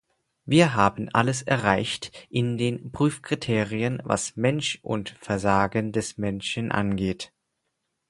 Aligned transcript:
Wir 0.45 0.73
haben 0.73 1.09
alles 1.09 1.43
erreicht 1.43 2.11
in 2.31 2.57
den 2.57 2.91
Prüfkriterien, 2.91 4.01
was 4.03 4.35
Mensch 4.35 4.79
und 4.81 5.11
Versagen 5.11 5.91
des 5.91 6.17
Menschen 6.17 6.71
angeht. 6.71 7.31